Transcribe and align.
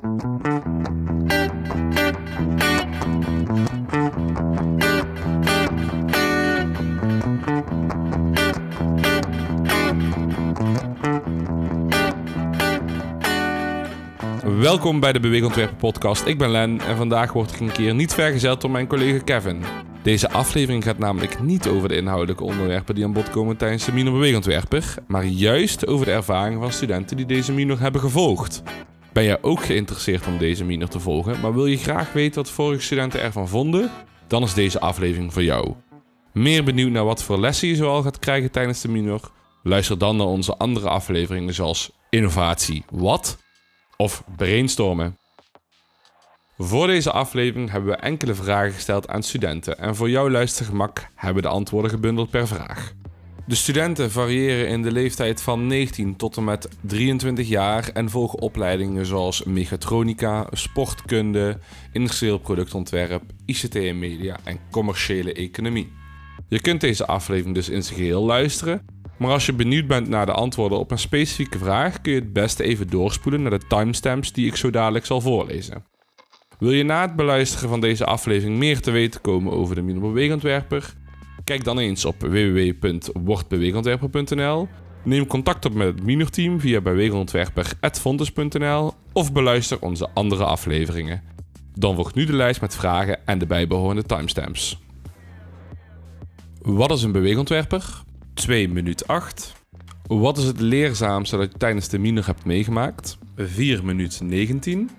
Welkom 0.00 0.20
bij 15.00 15.12
de 15.12 15.20
Beweegontwerpen 15.20 15.76
podcast. 15.76 16.26
Ik 16.26 16.38
ben 16.38 16.50
Len 16.50 16.80
en 16.80 16.96
vandaag 16.96 17.32
word 17.32 17.54
ik 17.54 17.60
een 17.60 17.72
keer 17.72 17.94
niet 17.94 18.14
vergezeld 18.14 18.60
door 18.60 18.70
mijn 18.70 18.86
collega 18.86 19.24
Kevin. 19.24 19.62
Deze 20.02 20.30
aflevering 20.30 20.84
gaat 20.84 20.98
namelijk 20.98 21.42
niet 21.42 21.68
over 21.68 21.88
de 21.88 21.96
inhoudelijke 21.96 22.44
onderwerpen 22.44 22.94
die 22.94 23.04
aan 23.04 23.12
bod 23.12 23.30
komen 23.30 23.56
tijdens 23.56 23.84
de 23.84 23.92
Minor 23.92 24.12
Beweegontwerper, 24.12 24.94
maar 25.06 25.24
juist 25.24 25.86
over 25.86 26.06
de 26.06 26.12
ervaringen 26.12 26.60
van 26.60 26.72
studenten 26.72 27.16
die 27.16 27.26
deze 27.26 27.52
minor 27.52 27.80
hebben 27.80 28.00
gevolgd. 28.00 28.62
Ben 29.18 29.26
jij 29.26 29.42
ook 29.42 29.64
geïnteresseerd 29.64 30.26
om 30.26 30.38
deze 30.38 30.64
minor 30.64 30.88
te 30.88 31.00
volgen, 31.00 31.40
maar 31.40 31.54
wil 31.54 31.66
je 31.66 31.76
graag 31.76 32.12
weten 32.12 32.42
wat 32.42 32.50
vorige 32.50 32.82
studenten 32.82 33.20
ervan 33.20 33.48
vonden? 33.48 33.90
Dan 34.26 34.42
is 34.42 34.54
deze 34.54 34.80
aflevering 34.80 35.32
voor 35.32 35.42
jou. 35.42 35.74
Meer 36.32 36.64
benieuwd 36.64 36.90
naar 36.90 37.04
wat 37.04 37.22
voor 37.22 37.38
lessen 37.38 37.68
je 37.68 37.76
zoal 37.76 38.02
gaat 38.02 38.18
krijgen 38.18 38.50
tijdens 38.50 38.80
de 38.80 38.88
minor? 38.88 39.30
Luister 39.62 39.98
dan 39.98 40.16
naar 40.16 40.26
onze 40.26 40.56
andere 40.56 40.88
afleveringen 40.88 41.54
zoals 41.54 41.90
Innovatie 42.10 42.84
Wat? 42.90 43.38
of 43.96 44.24
brainstormen. 44.36 45.18
Voor 46.58 46.86
deze 46.86 47.10
aflevering 47.10 47.70
hebben 47.70 47.90
we 47.90 47.96
enkele 47.96 48.34
vragen 48.34 48.72
gesteld 48.72 49.08
aan 49.08 49.22
studenten 49.22 49.78
en 49.78 49.96
voor 49.96 50.10
jouw 50.10 50.30
luistergemak 50.30 51.10
hebben 51.14 51.42
we 51.42 51.48
de 51.48 51.54
antwoorden 51.54 51.90
gebundeld 51.90 52.30
per 52.30 52.46
vraag. 52.46 52.92
De 53.48 53.54
studenten 53.54 54.10
variëren 54.10 54.68
in 54.68 54.82
de 54.82 54.92
leeftijd 54.92 55.42
van 55.42 55.66
19 55.66 56.16
tot 56.16 56.36
en 56.36 56.44
met 56.44 56.68
23 56.80 57.48
jaar 57.48 57.88
en 57.88 58.10
volgen 58.10 58.38
opleidingen 58.38 59.06
zoals 59.06 59.44
mechatronica, 59.44 60.46
sportkunde, 60.52 61.58
industrieel 61.92 62.38
productontwerp, 62.38 63.22
ICT 63.44 63.74
en 63.74 63.98
media 63.98 64.36
en 64.44 64.58
commerciële 64.70 65.32
economie. 65.32 65.92
Je 66.48 66.60
kunt 66.60 66.80
deze 66.80 67.06
aflevering 67.06 67.54
dus 67.54 67.68
in 67.68 67.82
zijn 67.82 67.96
geheel 67.96 68.24
luisteren 68.24 68.84
maar 69.18 69.30
als 69.30 69.46
je 69.46 69.52
benieuwd 69.52 69.86
bent 69.86 70.08
naar 70.08 70.26
de 70.26 70.32
antwoorden 70.32 70.78
op 70.78 70.90
een 70.90 70.98
specifieke 70.98 71.58
vraag, 71.58 72.00
kun 72.00 72.12
je 72.12 72.18
het 72.18 72.32
beste 72.32 72.62
even 72.62 72.88
doorspoelen 72.88 73.42
naar 73.42 73.58
de 73.58 73.66
timestamps 73.68 74.32
die 74.32 74.46
ik 74.46 74.56
zo 74.56 74.70
dadelijk 74.70 75.06
zal 75.06 75.20
voorlezen. 75.20 75.84
Wil 76.58 76.72
je 76.72 76.82
na 76.82 77.00
het 77.00 77.16
beluisteren 77.16 77.68
van 77.68 77.80
deze 77.80 78.04
aflevering 78.04 78.58
meer 78.58 78.80
te 78.80 78.90
weten 78.90 79.20
komen 79.20 79.52
over 79.52 79.74
de 79.74 79.82
Minor 79.82 80.00
Beweegontwerper? 80.00 80.94
Kijk 81.44 81.64
dan 81.64 81.78
eens 81.78 82.04
op 82.04 82.20
www.wordbeweegontwerper.nl. 82.20 84.68
Neem 85.04 85.26
contact 85.26 85.64
op 85.64 85.74
met 85.74 85.86
het 85.86 86.02
Minor-team 86.02 86.60
via 86.60 86.80
beweegontwerper.fontes.nl 86.80 88.92
of 89.12 89.32
beluister 89.32 89.80
onze 89.80 90.08
andere 90.14 90.44
afleveringen. 90.44 91.22
Dan 91.74 91.94
volgt 91.94 92.14
nu 92.14 92.24
de 92.24 92.32
lijst 92.32 92.60
met 92.60 92.76
vragen 92.76 93.26
en 93.26 93.38
de 93.38 93.46
bijbehorende 93.46 94.02
timestamps. 94.02 94.78
Wat 96.58 96.90
is 96.90 97.02
een 97.02 97.12
beweegontwerper? 97.12 98.02
2 98.34 98.68
minuut 98.68 99.06
8. 99.06 99.52
Wat 100.06 100.38
is 100.38 100.44
het 100.44 100.60
leerzaamste 100.60 101.36
dat 101.36 101.52
je 101.52 101.58
tijdens 101.58 101.88
de 101.88 101.98
minor 101.98 102.26
hebt 102.26 102.44
meegemaakt? 102.44 103.18
4 103.36 103.84
minuut 103.84 104.20
19. 104.22 104.90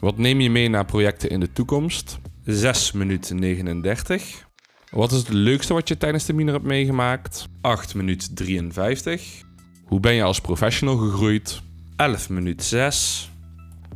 Wat 0.00 0.18
neem 0.18 0.40
je 0.40 0.50
mee 0.50 0.68
naar 0.68 0.84
projecten 0.84 1.30
in 1.30 1.40
de 1.40 1.52
toekomst? 1.52 2.18
6 2.44 2.92
minuut 2.92 3.32
39. 3.34 4.47
Wat 4.90 5.12
is 5.12 5.18
het 5.18 5.28
leukste 5.28 5.72
wat 5.72 5.88
je 5.88 5.96
tijdens 5.96 6.24
de 6.24 6.32
minor 6.32 6.52
hebt 6.52 6.66
meegemaakt? 6.66 7.48
8 7.60 7.94
minuut 7.94 8.36
53. 8.36 9.42
Hoe 9.84 10.00
ben 10.00 10.14
je 10.14 10.22
als 10.22 10.40
professional 10.40 10.96
gegroeid? 10.96 11.60
11 11.96 12.28
minuut 12.28 12.64
6. 12.64 13.30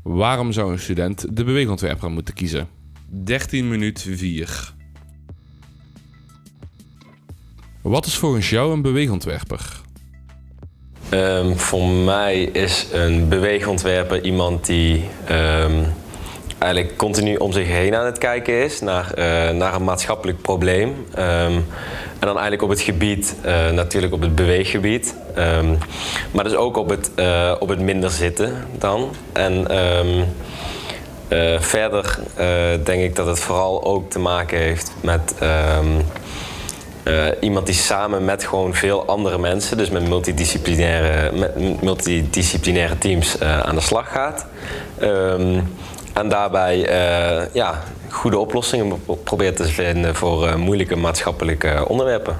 Waarom 0.02 0.52
zou 0.52 0.72
een 0.72 0.78
student 0.78 1.36
de 1.36 1.44
beweegontwerper 1.44 2.10
moeten 2.10 2.34
kiezen? 2.34 2.68
13 3.08 3.68
minuut 3.68 4.06
4. 4.08 4.74
Wat 7.82 8.06
is 8.06 8.16
volgens 8.16 8.50
jou 8.50 8.72
een 8.72 8.82
beweegontwerper? 8.82 9.80
Um, 11.10 11.58
voor 11.58 11.88
mij 11.88 12.42
is 12.42 12.86
een 12.92 13.28
beweegontwerper 13.28 14.24
iemand 14.24 14.66
die 14.66 15.04
um, 15.30 15.86
eigenlijk 16.62 16.96
continu 16.96 17.36
om 17.36 17.52
zich 17.52 17.66
heen 17.66 17.94
aan 17.94 18.06
het 18.06 18.18
kijken 18.18 18.62
is 18.62 18.80
naar, 18.80 19.12
uh, 19.18 19.50
naar 19.50 19.74
een 19.74 19.84
maatschappelijk 19.84 20.42
probleem. 20.42 20.88
Um, 20.88 21.66
en 22.18 22.28
dan 22.28 22.32
eigenlijk 22.32 22.62
op 22.62 22.68
het 22.68 22.80
gebied, 22.80 23.34
uh, 23.44 23.70
natuurlijk 23.70 24.12
op 24.12 24.20
het 24.20 24.34
beweeggebied, 24.34 25.14
maar 26.30 26.44
dus 26.44 26.54
ook 26.54 26.76
op 26.76 26.88
het, 26.88 27.10
uh, 27.16 27.54
op 27.58 27.68
het 27.68 27.80
minder 27.80 28.10
zitten 28.10 28.66
dan. 28.78 29.14
En 29.32 29.66
verder 31.60 32.18
denk 32.84 33.02
ik 33.02 33.16
dat 33.16 33.26
het 33.26 33.40
vooral 33.40 33.84
ook 33.84 34.10
te 34.10 34.18
maken 34.18 34.58
heeft 34.58 34.92
met 35.00 35.34
iemand 37.40 37.66
die 37.66 37.74
samen 37.74 38.24
met 38.24 38.44
gewoon 38.44 38.74
veel 38.74 39.06
andere 39.06 39.38
mensen, 39.38 39.76
dus 39.76 39.90
met 39.90 40.08
multidisciplinaire, 40.08 41.36
met 41.36 41.82
multidisciplinaire 41.82 42.98
teams, 42.98 43.40
aan 43.40 43.74
de 43.74 43.80
slag 43.80 44.12
gaat. 44.12 44.46
En 46.12 46.28
daarbij 46.28 46.78
uh, 46.78 47.54
ja, 47.54 47.82
goede 48.08 48.38
oplossingen 48.38 49.04
probeert 49.24 49.56
te 49.56 49.64
vinden 49.64 50.14
voor 50.14 50.58
moeilijke 50.58 50.96
maatschappelijke 50.96 51.88
onderwerpen. 51.88 52.38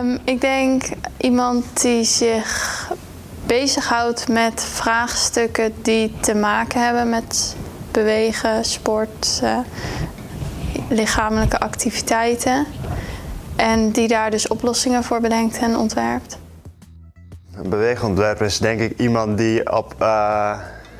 Um, 0.00 0.18
ik 0.24 0.40
denk 0.40 0.82
iemand 1.16 1.80
die 1.80 2.04
zich 2.04 2.90
bezighoudt 3.46 4.28
met 4.28 4.64
vraagstukken 4.64 5.74
die 5.82 6.12
te 6.20 6.34
maken 6.34 6.84
hebben 6.84 7.08
met 7.08 7.56
bewegen, 7.90 8.64
sport, 8.64 9.42
lichamelijke 10.88 11.60
activiteiten. 11.60 12.66
En 13.56 13.90
die 13.90 14.08
daar 14.08 14.30
dus 14.30 14.48
oplossingen 14.48 15.04
voor 15.04 15.20
bedenkt 15.20 15.58
en 15.58 15.76
ontwerpt. 15.76 16.38
Een 17.54 17.70
beweegontwerper 17.70 18.46
is 18.46 18.58
denk 18.58 18.80
ik 18.80 18.98
iemand 18.98 19.38
die 19.38 19.72
op, 19.72 19.94
uh, 20.00 20.58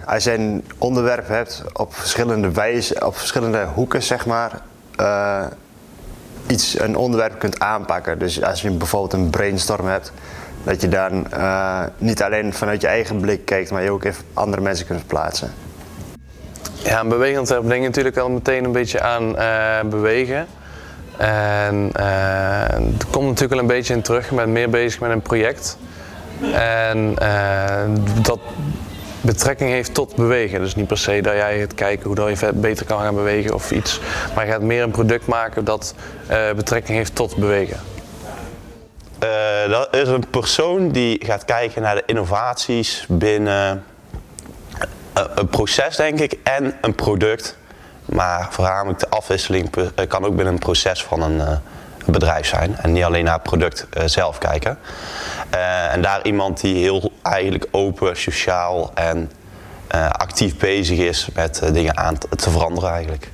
als 0.08 0.24
je 0.24 0.32
een 0.32 0.64
onderwerp 0.78 1.28
hebt 1.28 1.62
op 1.72 1.94
verschillende 1.94 2.50
wijzen, 2.50 3.06
op 3.06 3.16
verschillende 3.16 3.66
hoeken 3.74 4.02
zeg 4.02 4.26
maar, 4.26 4.60
uh, 5.00 5.44
iets, 6.46 6.80
een 6.80 6.96
onderwerp 6.96 7.38
kunt 7.38 7.58
aanpakken. 7.58 8.18
Dus 8.18 8.42
als 8.42 8.62
je 8.62 8.70
bijvoorbeeld 8.70 9.12
een 9.12 9.30
brainstorm 9.30 9.86
hebt, 9.86 10.12
dat 10.64 10.80
je 10.80 10.88
dan 10.88 11.26
uh, 11.34 11.82
niet 11.98 12.22
alleen 12.22 12.52
vanuit 12.52 12.80
je 12.80 12.86
eigen 12.86 13.20
blik 13.20 13.44
kijkt, 13.44 13.70
maar 13.70 13.82
je 13.82 13.90
ook 13.90 14.04
even 14.04 14.24
andere 14.34 14.62
mensen 14.62 14.86
kunt 14.86 14.98
verplaatsen. 14.98 15.52
Ja, 16.72 17.00
een 17.00 17.08
beweegontwerper 17.08 17.68
denk 17.68 17.80
je 17.80 17.88
natuurlijk 17.88 18.16
al 18.16 18.30
meteen 18.30 18.64
een 18.64 18.72
beetje 18.72 19.00
aan 19.00 19.34
bewegen. 19.90 20.46
En 21.16 21.90
er 21.92 23.06
komt 23.10 23.26
natuurlijk 23.26 23.50
wel 23.50 23.58
een 23.58 23.66
beetje 23.66 23.94
in 23.94 24.02
terug. 24.02 24.30
Bent 24.30 24.48
meer 24.48 24.70
bezig 24.70 25.00
met 25.00 25.10
een 25.10 25.22
project. 25.22 25.78
En 26.52 27.14
dat 28.22 28.40
betrekking 29.20 29.70
heeft 29.70 29.94
tot 29.94 30.14
bewegen. 30.14 30.60
Dus 30.60 30.74
niet 30.74 30.86
per 30.86 30.98
se 30.98 31.20
dat 31.20 31.34
jij 31.34 31.58
het 31.58 31.74
kijken 31.74 32.06
hoe 32.06 32.14
dat 32.14 32.38
je 32.38 32.52
beter 32.52 32.86
kan 32.86 33.00
gaan 33.00 33.14
bewegen 33.14 33.54
of 33.54 33.70
iets. 33.70 34.00
Maar 34.34 34.46
je 34.46 34.52
gaat 34.52 34.62
meer 34.62 34.82
een 34.82 34.90
product 34.90 35.26
maken 35.26 35.64
dat 35.64 35.94
uh, 36.30 36.52
betrekking 36.52 36.96
heeft 36.96 37.14
tot 37.14 37.36
bewegen. 37.36 37.80
dat 39.68 39.94
is 39.94 40.08
een 40.08 40.24
persoon 40.30 40.90
die 40.90 41.24
gaat 41.24 41.44
kijken 41.44 41.82
naar 41.82 41.94
de 41.94 42.02
innovaties 42.06 43.04
binnen 43.08 43.84
een 45.34 45.48
proces, 45.48 45.96
denk 45.96 46.20
ik, 46.20 46.38
en 46.42 46.74
een 46.80 46.94
product. 46.94 47.56
Maar 48.04 48.48
voornamelijk 48.50 48.98
de 48.98 49.08
afwisseling 49.08 49.76
eh, 49.76 50.06
kan 50.08 50.24
ook 50.24 50.36
binnen 50.36 50.54
een 50.54 50.60
proces 50.60 51.02
van 51.02 51.22
een, 51.22 51.60
bedrijf 52.12 52.46
zijn. 52.46 52.76
En 52.76 52.92
niet 52.92 53.04
alleen 53.04 53.24
naar 53.24 53.34
het 53.34 53.42
product 53.42 53.86
uh, 53.96 54.02
zelf 54.06 54.38
kijken. 54.38 54.78
Uh, 55.54 55.92
en 55.92 56.02
daar 56.02 56.24
iemand 56.24 56.60
die 56.60 56.74
heel 56.74 57.12
eigenlijk 57.22 57.66
open, 57.70 58.16
sociaal 58.16 58.90
en 58.94 59.30
actief 60.12 60.56
bezig 60.56 60.98
is 60.98 61.28
met 61.34 61.62
dingen 61.72 61.96
aan 61.96 62.18
te 62.18 62.50
veranderen 62.50 62.90
eigenlijk. 62.90 63.30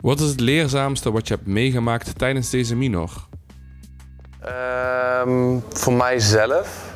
Wat 0.00 0.20
is 0.20 0.28
het 0.28 0.40
leerzaamste 0.40 1.10
wat 1.10 1.28
je 1.28 1.34
hebt 1.34 1.46
meegemaakt 1.46 2.18
tijdens 2.18 2.50
deze 2.50 2.76
minor? 2.76 3.10
Um, 5.24 5.64
voor 5.68 5.92
mijzelf 5.92 6.87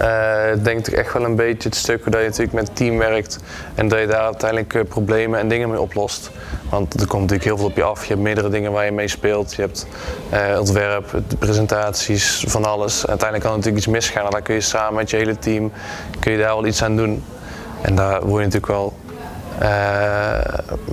uh, 0.00 0.52
ik 0.52 0.64
denk 0.64 0.86
echt 0.86 1.12
wel 1.12 1.24
een 1.24 1.36
beetje 1.36 1.68
het 1.68 1.78
stuk 1.78 2.04
dat 2.04 2.20
je 2.20 2.26
natuurlijk 2.26 2.52
met 2.52 2.76
team 2.76 2.98
werkt 2.98 3.38
en 3.74 3.88
dat 3.88 3.98
je 3.98 4.06
daar 4.06 4.24
uiteindelijk 4.24 4.74
uh, 4.74 4.82
problemen 4.84 5.38
en 5.38 5.48
dingen 5.48 5.70
mee 5.70 5.80
oplost. 5.80 6.30
Want 6.70 7.00
er 7.00 7.06
komt 7.06 7.20
natuurlijk 7.20 7.48
heel 7.48 7.56
veel 7.56 7.66
op 7.66 7.76
je 7.76 7.82
af. 7.82 8.02
Je 8.02 8.08
hebt 8.08 8.20
meerdere 8.20 8.48
dingen 8.48 8.72
waar 8.72 8.84
je 8.84 8.92
mee 8.92 9.08
speelt. 9.08 9.54
Je 9.54 9.62
hebt 9.62 9.86
uh, 10.32 10.58
ontwerp, 10.58 11.20
presentaties, 11.38 12.44
van 12.48 12.64
alles. 12.64 13.06
uiteindelijk 13.06 13.48
kan 13.48 13.56
natuurlijk 13.56 13.84
iets 13.84 13.94
misgaan 13.94 14.24
en 14.24 14.30
dan 14.30 14.42
kun 14.42 14.54
je 14.54 14.60
samen 14.60 14.94
met 14.94 15.10
je 15.10 15.16
hele 15.16 15.38
team 15.38 15.72
kun 16.18 16.32
je 16.32 16.38
daar 16.38 16.54
wel 16.54 16.66
iets 16.66 16.82
aan 16.82 16.96
doen. 16.96 17.24
En 17.80 17.94
daar 17.94 18.26
word 18.26 18.44
je 18.44 18.48
natuurlijk 18.50 18.66
wel 18.66 18.92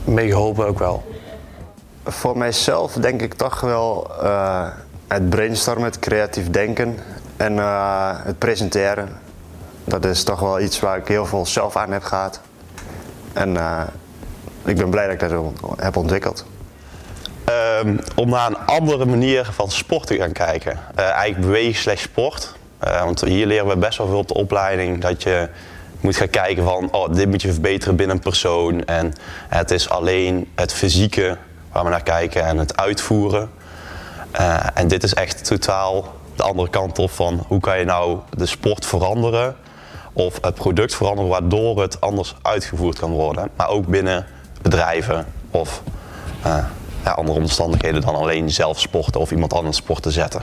mee 0.03 0.27
geholpen 0.27 0.67
ook 0.67 0.79
wel. 0.79 1.03
Voor 2.03 2.37
mijzelf 2.37 2.93
denk 2.93 3.21
ik 3.21 3.33
toch 3.33 3.59
wel 3.59 4.11
het 5.07 5.29
brainstormen, 5.29 5.83
het 5.83 5.99
creatief 5.99 6.49
denken 6.49 6.97
en 7.39 7.53
uh, 7.53 8.11
het 8.23 8.37
presenteren. 8.37 9.09
dat 9.83 10.05
is 10.05 10.23
toch 10.23 10.39
wel 10.39 10.59
iets 10.59 10.79
waar 10.79 10.97
ik 10.97 11.07
heel 11.07 11.25
veel 11.25 11.45
zelf 11.45 11.75
aan 11.75 11.91
heb 11.91 12.03
gehad. 12.03 12.41
En 13.33 13.53
uh, 13.55 13.81
ik 14.65 14.77
ben 14.77 14.89
blij 14.89 15.05
dat 15.05 15.13
ik 15.13 15.29
dat 15.29 15.43
heb 15.77 15.95
ontwikkeld. 15.95 16.45
Um, 17.83 17.99
om 18.15 18.29
naar 18.29 18.47
een 18.47 18.57
andere 18.57 19.05
manier 19.05 19.45
van 19.45 19.71
sport 19.71 20.07
te 20.07 20.15
gaan 20.15 20.31
kijken. 20.31 20.79
Uh, 20.99 21.05
eigenlijk 21.05 21.41
bewegen 21.41 21.81
slash 21.81 22.01
sport. 22.01 22.53
Want 22.79 23.21
hier 23.21 23.45
leren 23.45 23.67
we 23.67 23.77
best 23.77 23.97
wel 23.97 24.07
veel 24.07 24.17
op 24.17 24.27
de 24.27 24.33
opleiding 24.33 25.01
dat 25.01 25.23
je 25.23 25.49
moet 25.99 26.15
gaan 26.15 26.29
kijken 26.29 26.63
van 26.63 26.91
oh, 26.91 27.13
dit 27.13 27.27
moet 27.29 27.41
je 27.41 27.51
verbeteren 27.51 27.95
binnen 27.95 28.15
een 28.15 28.21
persoon. 28.21 28.85
En 28.85 29.13
het 29.47 29.71
is 29.71 29.89
alleen 29.89 30.51
het 30.55 30.73
fysieke 30.73 31.37
waar 31.71 31.83
we 31.83 31.89
naar 31.89 32.03
kijken 32.03 32.45
en 32.45 32.57
het 32.57 32.77
uitvoeren. 32.77 33.49
En 34.73 34.87
dit 34.87 35.03
is 35.03 35.13
echt 35.13 35.45
totaal 35.45 36.18
de 36.39 36.45
andere 36.45 36.69
kant 36.69 36.99
op 36.99 37.11
van 37.11 37.43
hoe 37.47 37.59
kan 37.59 37.79
je 37.79 37.85
nou 37.85 38.19
de 38.29 38.45
sport 38.45 38.85
veranderen 38.85 39.55
of 40.13 40.37
het 40.41 40.53
product 40.53 40.95
veranderen 40.95 41.29
waardoor 41.29 41.81
het 41.81 42.01
anders 42.01 42.35
uitgevoerd 42.41 42.99
kan 42.99 43.11
worden. 43.11 43.49
Maar 43.55 43.69
ook 43.69 43.87
binnen 43.87 44.25
bedrijven 44.61 45.25
of 45.51 45.83
uh, 46.45 46.65
ja, 47.03 47.11
andere 47.11 47.39
omstandigheden 47.39 48.01
dan 48.01 48.15
alleen 48.15 48.51
zelf 48.51 48.79
sporten 48.79 49.21
of 49.21 49.31
iemand 49.31 49.53
anders 49.53 49.77
sport 49.77 50.03
te 50.03 50.11
zetten. 50.11 50.41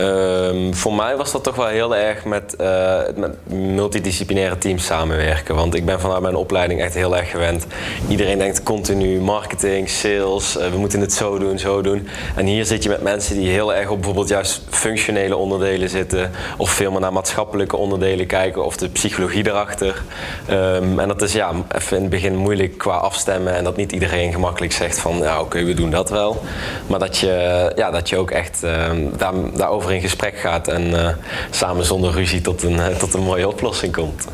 Um, 0.00 0.74
voor 0.74 0.94
mij 0.94 1.16
was 1.16 1.32
dat 1.32 1.44
toch 1.44 1.54
wel 1.54 1.66
heel 1.66 1.96
erg 1.96 2.24
met, 2.24 2.54
uh, 2.60 2.98
met, 3.16 3.30
multidisciplinaire 3.46 4.58
teams 4.58 4.84
samenwerken. 4.84 5.54
Want 5.54 5.74
ik 5.74 5.84
ben 5.84 6.00
vanuit 6.00 6.22
mijn 6.22 6.34
opleiding 6.34 6.80
echt 6.80 6.94
heel 6.94 7.16
erg 7.16 7.30
gewend. 7.30 7.66
Iedereen 8.08 8.38
denkt 8.38 8.62
continu 8.62 9.20
marketing, 9.20 9.88
sales, 9.88 10.56
uh, 10.56 10.68
we 10.68 10.78
moeten 10.78 11.00
het 11.00 11.12
zo 11.12 11.38
doen, 11.38 11.58
zo 11.58 11.80
doen. 11.82 12.08
En 12.36 12.46
hier 12.46 12.64
zit 12.64 12.82
je 12.82 12.88
met 12.88 13.02
mensen 13.02 13.36
die 13.36 13.50
heel 13.50 13.74
erg 13.74 13.88
op 13.88 13.96
bijvoorbeeld 13.96 14.28
juist 14.28 14.62
functionele 14.70 15.36
onderdelen 15.36 15.88
zitten. 15.88 16.30
Of 16.56 16.70
veel 16.70 16.90
meer 16.90 17.00
naar 17.00 17.12
maatschappelijke 17.12 17.76
onderdelen 17.76 18.26
kijken 18.26 18.64
of 18.64 18.76
de 18.76 18.88
psychologie 18.88 19.46
erachter. 19.46 20.02
Um, 20.50 20.98
en 20.98 21.08
dat 21.08 21.22
is 21.22 21.32
ja, 21.32 21.52
even 21.76 21.96
in 21.96 22.02
het 22.02 22.10
begin 22.10 22.36
moeilijk 22.36 22.78
qua 22.78 22.96
afstemmen. 22.96 23.54
En 23.54 23.64
dat 23.64 23.76
niet 23.76 23.92
iedereen 23.92 24.32
gemakkelijk 24.32 24.72
zegt 24.72 24.98
van 24.98 25.18
ja 25.18 25.40
oké, 25.40 25.64
we 25.64 25.74
doen 25.74 25.90
dat 25.90 26.10
wel. 26.10 26.42
Maar 26.86 26.98
dat 26.98 27.18
je, 27.18 27.72
ja, 27.76 27.90
dat 27.90 28.08
je 28.08 28.16
ook 28.16 28.30
echt 28.30 28.64
uh, 28.64 28.90
daar, 29.16 29.32
daarover 29.54 29.87
in 29.90 30.00
gesprek 30.00 30.38
gaat 30.38 30.68
en 30.68 30.82
uh, 30.82 31.08
samen 31.50 31.84
zonder 31.84 32.12
ruzie 32.12 32.40
tot 32.40 32.62
een, 32.62 32.72
uh, 32.72 32.86
tot 32.86 33.14
een 33.14 33.22
mooie 33.22 33.48
oplossing 33.48 33.92
komt. 33.92 34.26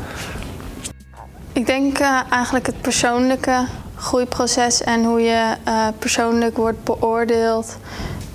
Ik 1.53 1.65
denk 1.65 1.99
uh, 1.99 2.21
eigenlijk 2.29 2.65
het 2.65 2.81
persoonlijke 2.81 3.65
groeiproces 3.95 4.83
en 4.83 5.03
hoe 5.03 5.21
je 5.21 5.55
persoonlijk 5.99 6.57
wordt 6.57 6.83
beoordeeld. 6.83 7.77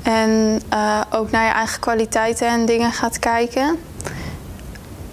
En 0.03 0.63
ook 1.11 1.31
naar 1.31 1.47
je 1.47 1.53
eigen 1.53 1.81
kwaliteiten 1.81 2.49
en 2.49 2.67
dingen 2.67 2.93
gaat 2.93 3.19
kijken. 3.19 3.79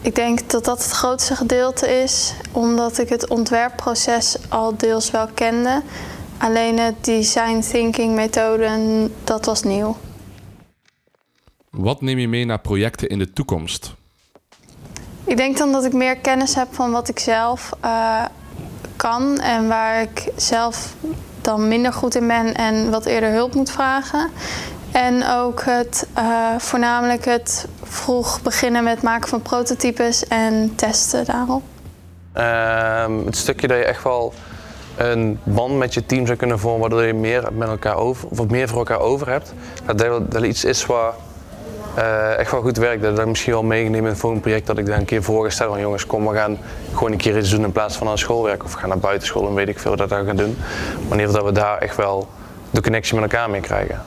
Ik 0.01 0.15
denk 0.15 0.49
dat 0.49 0.65
dat 0.65 0.83
het 0.83 0.91
grootste 0.91 1.35
gedeelte 1.35 2.01
is, 2.03 2.33
omdat 2.51 2.97
ik 2.97 3.09
het 3.09 3.27
ontwerpproces 3.27 4.35
al 4.49 4.77
deels 4.77 5.11
wel 5.11 5.27
kende. 5.33 5.81
Alleen 6.37 6.79
het 6.79 6.95
design 7.01 7.59
thinking 7.59 8.15
methode, 8.15 8.69
dat 9.23 9.45
was 9.45 9.63
nieuw. 9.63 9.97
Wat 11.77 12.01
neem 12.01 12.17
je 12.17 12.27
mee 12.27 12.45
naar 12.45 12.59
projecten 12.59 13.09
in 13.09 13.19
de 13.19 13.33
toekomst? 13.33 13.93
Ik 15.23 15.37
denk 15.37 15.57
dan 15.57 15.71
dat 15.71 15.85
ik 15.85 15.93
meer 15.93 16.17
kennis 16.17 16.55
heb 16.55 16.67
van 16.71 16.91
wat 16.91 17.09
ik 17.09 17.19
zelf 17.19 17.71
uh, 17.85 18.25
kan 18.95 19.39
en 19.39 19.67
waar 19.67 20.01
ik 20.01 20.31
zelf 20.35 20.95
dan 21.41 21.67
minder 21.67 21.93
goed 21.93 22.15
in 22.15 22.27
ben 22.27 22.53
en 22.53 22.89
wat 22.91 23.05
eerder 23.05 23.31
hulp 23.31 23.53
moet 23.53 23.71
vragen. 23.71 24.29
En 24.91 25.27
ook 25.27 25.63
het, 25.65 26.07
uh, 26.17 26.57
voornamelijk 26.57 27.25
het 27.25 27.67
vroeg 27.83 28.41
beginnen 28.41 28.83
met 28.83 29.01
maken 29.01 29.29
van 29.29 29.41
prototypes 29.41 30.27
en 30.27 30.75
testen 30.75 31.25
daarop. 31.25 31.63
Uh, 32.37 33.25
het 33.25 33.37
stukje 33.37 33.67
dat 33.67 33.77
je 33.77 33.83
echt 33.83 34.03
wel 34.03 34.33
een 34.95 35.39
band 35.43 35.77
met 35.77 35.93
je 35.93 36.05
team 36.05 36.25
zou 36.25 36.37
kunnen 36.37 36.59
vormen, 36.59 36.79
waardoor 36.79 37.03
je 37.03 37.13
meer 37.13 37.47
met 37.53 37.67
elkaar 37.67 37.95
over, 37.95 38.29
of 38.29 38.47
meer 38.47 38.67
voor 38.67 38.77
elkaar 38.77 38.99
over 38.99 39.29
hebt. 39.29 39.53
Dat 39.85 39.97
dat, 39.97 40.31
dat 40.31 40.43
iets 40.43 40.63
is 40.63 40.85
waar 40.85 41.13
uh, 41.97 42.37
echt 42.37 42.51
wel 42.51 42.61
goed 42.61 42.77
werkt. 42.77 43.01
Dat 43.01 43.19
ik 43.19 43.25
misschien 43.25 43.53
wel 43.53 43.63
meegenomen 43.63 44.03
in 44.03 44.09
het 44.09 44.19
volgende 44.19 44.43
project 44.43 44.67
dat 44.67 44.77
ik 44.77 44.85
daar 44.85 44.97
een 44.97 45.05
keer 45.05 45.23
voorgestel 45.23 45.69
van 45.69 45.79
jongens 45.79 46.05
kom 46.05 46.27
we 46.27 46.35
gaan 46.35 46.57
gewoon 46.93 47.11
een 47.11 47.17
keer 47.17 47.37
iets 47.37 47.49
doen 47.49 47.63
in 47.63 47.71
plaats 47.71 47.95
van 47.95 48.07
aan 48.07 48.17
schoolwerk 48.17 48.63
of 48.63 48.73
gaan 48.73 48.89
naar 48.89 48.97
buitenschool 48.97 49.47
en 49.47 49.53
weet 49.53 49.67
ik 49.67 49.79
veel 49.79 49.95
dat 49.95 50.09
we 50.09 50.23
gaan 50.25 50.35
doen. 50.35 50.57
Wanneer 51.07 51.31
dat 51.31 51.43
we 51.43 51.51
daar 51.51 51.77
echt 51.77 51.95
wel 51.95 52.27
de 52.69 52.81
connectie 52.81 53.19
met 53.19 53.31
elkaar 53.31 53.49
mee 53.49 53.61
krijgen. 53.61 54.01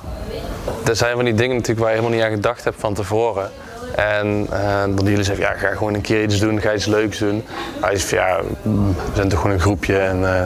Dat 0.83 0.97
zijn 0.97 1.15
van 1.15 1.25
die 1.25 1.35
dingen 1.35 1.57
natuurlijk 1.57 1.81
waar 1.81 1.89
je 1.89 1.97
helemaal 1.97 2.19
niet 2.19 2.27
aan 2.27 2.35
gedacht 2.35 2.65
hebt 2.65 2.81
van 2.81 2.95
tevoren. 2.95 3.51
En 3.97 4.47
uh, 4.53 4.83
dat 4.97 5.07
jullie 5.07 5.25
zeggen, 5.25 5.45
ja, 5.45 5.53
ga 5.53 5.69
gewoon 5.69 5.95
een 5.95 6.01
keer 6.01 6.23
iets 6.23 6.39
doen, 6.39 6.61
ga 6.61 6.75
iets 6.75 6.87
leuks 6.87 7.19
doen. 7.19 7.45
Hij 7.81 7.99
van, 7.99 8.19
ja, 8.19 8.41
we 8.63 8.93
zijn 9.15 9.29
toch 9.29 9.41
gewoon 9.41 9.55
een 9.55 9.63
groepje 9.63 9.99
en 9.99 10.21
uh, 10.21 10.43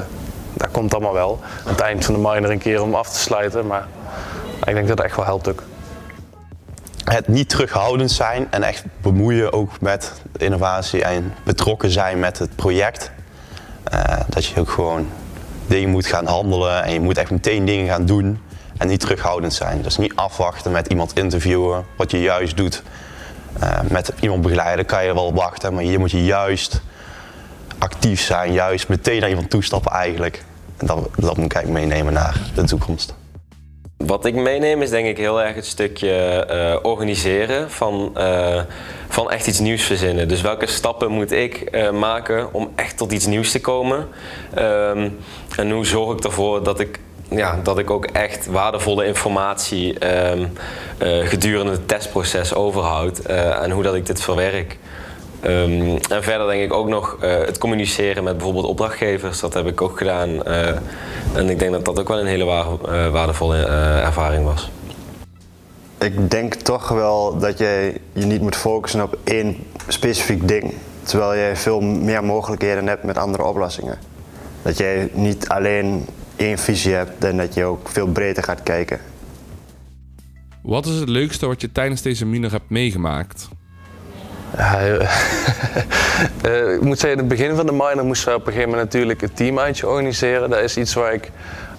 dat 0.53 0.71
komt 0.71 0.95
allemaal 0.95 1.13
wel. 1.13 1.41
Aan 1.65 1.73
het 1.73 1.81
eind 1.81 2.05
van 2.05 2.15
de 2.15 2.21
minor 2.21 2.51
een 2.51 2.59
keer 2.59 2.83
om 2.83 2.95
af 2.95 3.11
te 3.11 3.19
sluiten, 3.19 3.67
maar 3.67 3.87
ik 4.65 4.75
denk 4.75 4.89
dat 4.89 4.97
dat 4.97 5.07
echt 5.07 5.17
wel 5.17 5.25
helpt 5.25 5.49
ook 5.49 5.63
het 7.05 7.29
niet 7.29 7.49
terughoudend 7.49 8.11
zijn 8.11 8.47
en 8.51 8.63
echt 8.63 8.85
bemoeien 9.01 9.53
ook 9.53 9.81
met 9.81 10.13
innovatie 10.37 11.05
en 11.05 11.35
betrokken 11.45 11.91
zijn 11.91 12.19
met 12.19 12.39
het 12.39 12.57
project. 12.57 13.11
Uh, 13.95 14.21
dat 14.29 14.45
je 14.45 14.61
ook 14.61 14.71
gewoon 14.71 15.07
dingen 15.67 15.91
moet 15.91 16.07
gaan 16.07 16.27
handelen 16.27 16.85
en 16.85 16.93
je 16.93 17.01
moet 17.01 17.19
echt 17.19 17.31
meteen 17.31 17.65
dingen 17.65 17.87
gaan 17.87 18.07
doen 18.07 18.41
en 18.79 18.89
niet 18.89 19.01
terughoudend 19.01 19.55
zijn. 19.55 19.83
Dus 19.83 19.97
niet 19.97 20.17
afwachten 20.17 20.73
met 20.73 20.87
iemand 20.87 21.13
interviewen, 21.13 21.85
wat 21.97 22.11
je 22.11 22.21
juist 22.21 22.57
doet. 22.57 22.83
Uh, 23.63 23.81
met 23.89 24.13
iemand 24.21 24.43
begeleiden 24.43 24.87
kan 24.87 25.05
je 25.05 25.15
wel 25.15 25.35
wachten, 25.35 25.75
maar 25.75 25.83
hier 25.83 25.99
moet 25.99 26.11
je 26.11 26.25
juist 26.25 26.81
actief 27.79 28.21
zijn, 28.21 28.53
juist 28.53 28.89
meteen 28.89 29.21
naar 29.21 29.29
iemand 29.29 29.51
toestappen 29.51 29.93
eigenlijk. 29.93 30.45
En 30.77 30.87
dat, 30.87 31.09
dat 31.17 31.37
moet 31.37 31.45
ik 31.45 31.55
eigenlijk 31.55 31.87
meenemen 31.87 32.13
naar 32.13 32.41
de 32.55 32.65
toekomst. 32.65 33.15
Wat 34.07 34.25
ik 34.25 34.35
meeneem 34.35 34.83
is 34.83 34.91
denk 34.91 35.07
ik 35.07 35.17
heel 35.17 35.43
erg 35.43 35.55
het 35.55 35.67
stukje 35.67 36.47
uh, 36.51 36.77
organiseren 36.91 37.71
van, 37.71 38.13
uh, 38.17 38.61
van 39.09 39.31
echt 39.31 39.47
iets 39.47 39.59
nieuws 39.59 39.83
verzinnen. 39.83 40.29
Dus 40.29 40.41
welke 40.41 40.67
stappen 40.67 41.11
moet 41.11 41.33
ik 41.33 41.69
uh, 41.71 41.91
maken 41.91 42.49
om 42.53 42.73
echt 42.75 42.97
tot 42.97 43.13
iets 43.13 43.27
nieuws 43.27 43.51
te 43.51 43.61
komen? 43.61 44.09
Um, 44.59 45.19
en 45.57 45.71
hoe 45.71 45.87
zorg 45.87 46.19
ik 46.19 46.25
ervoor 46.25 46.63
dat 46.63 46.81
ik, 46.81 46.99
ja, 47.31 47.61
dat 47.63 47.79
ik 47.79 47.91
ook 47.91 48.05
echt 48.05 48.47
waardevolle 48.47 49.07
informatie 49.07 49.97
um, 50.31 50.53
gedurende 51.27 51.73
het 51.73 51.89
testproces 51.89 52.55
overhoud 52.55 53.19
en 53.19 53.71
hoe 53.71 53.83
dat 53.83 53.95
ik 53.95 54.07
dit 54.07 54.23
verwerk? 54.23 54.79
Um, 55.47 55.99
en 56.11 56.23
verder 56.23 56.47
denk 56.47 56.63
ik 56.63 56.73
ook 56.73 56.89
nog 56.89 57.17
uh, 57.23 57.39
het 57.39 57.59
communiceren 57.59 58.25
met 58.25 58.37
bijvoorbeeld 58.37 58.67
opdrachtgevers. 58.67 59.41
Dat 59.41 59.55
heb 59.55 59.67
ik 59.67 59.83
ook 59.83 59.99
gedaan. 59.99 60.29
Uh, 60.29 60.69
en 61.35 61.51
ik 61.51 61.59
denk 61.59 61.73
dat 61.73 61.85
dat 61.85 61.99
ook 62.01 62.09
wel 62.09 62.21
een 62.21 62.27
hele 62.27 62.45
waar, 62.45 62.67
uh, 62.67 63.11
waardevolle 63.11 63.57
ervaring 64.03 64.45
was. 64.45 64.71
Ik 65.99 66.31
denk 66.31 66.55
toch 66.55 66.89
wel 66.89 67.39
dat 67.39 67.59
je 67.59 68.01
je 68.13 68.25
niet 68.25 68.41
moet 68.41 68.57
focussen 68.57 69.03
op 69.03 69.19
één 69.25 69.57
specifiek 69.89 70.49
ding. 70.49 70.75
Terwijl 71.03 71.49
je 71.49 71.57
veel 71.57 71.81
meer 71.81 72.25
mogelijkheden 72.25 72.87
hebt 72.87 73.05
met 73.05 73.19
andere 73.19 73.45
oplossingen. 73.45 73.99
Dat 74.63 74.79
je 74.79 75.09
niet 75.13 75.49
alleen 75.49 76.07
één 76.37 76.59
visie 76.59 76.93
hebt 76.93 77.25
en 77.25 77.37
dat 77.37 77.55
je 77.55 77.65
ook 77.65 77.89
veel 77.89 78.07
breder 78.07 78.43
gaat 78.43 78.63
kijken. 78.63 79.01
Wat 80.63 80.87
is 80.87 80.95
het 80.95 81.09
leukste 81.09 81.47
wat 81.47 81.61
je 81.61 81.73
tijdens 81.73 82.03
deze 82.03 82.27
minor 82.27 82.51
hebt 82.51 82.71
meegemaakt? 82.71 83.49
Uh, 84.59 85.01
ik 86.75 86.81
moet 86.81 86.99
zeggen, 86.99 87.11
in 87.11 87.19
het 87.19 87.29
begin 87.29 87.57
van 87.57 87.67
de 87.67 87.73
minor 87.73 88.05
moesten 88.05 88.29
we 88.33 88.39
op 88.39 88.47
een 88.47 88.53
gegeven 88.53 88.71
moment 88.71 88.93
natuurlijk 88.93 89.23
een 89.23 89.33
teamuitje 89.33 89.89
organiseren. 89.89 90.51
Dat 90.51 90.61
is 90.61 90.77
iets 90.77 90.95
waar 90.95 91.13
ik 91.13 91.31